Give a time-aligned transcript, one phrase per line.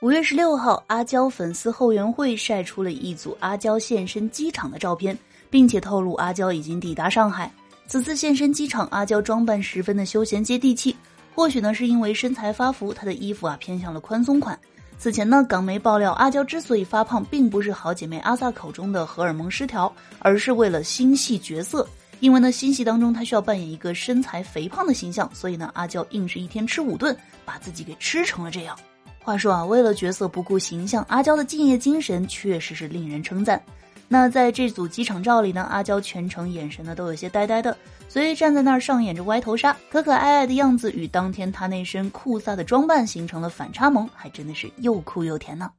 [0.00, 5.18] 五月十六号，阿娇粉丝后援会晒出了一组阿娇现身机场的照片，
[5.50, 7.52] 并且透露阿娇已经抵达上海。
[7.88, 10.94] 此次现身机场，阿娇装扮十分的休闲接地气，
[11.34, 14.56] 或许呢是因为身材发福，她的衣服啊偏向了宽松款。
[14.98, 21.84] 此前呢，港媒爆料阿娇之所以发胖，并不是好姐妹阿萨口中的荷尔蒙失调，而是为了新戏角色。
[22.20, 28.78] 因为呢，新戏当中她需要扮演一个身材肥胖的形象，所以呢，阿娇硬是一天吃五顿，把自己给吃成了这样。
[29.28, 33.62] 话说啊，为了角色不顾形象，阿娇的敬业精神确实是令人称赞。
[34.08, 37.76] 那在这组机场照里呢，阿娇全程眼神呢都有些呆呆的，
[38.08, 45.70] 所以站在那儿上演着歪头杀，可可爱爱的样子与当天她那身酷飒的装扮形成了反差萌，还真的是又酷又甜呢。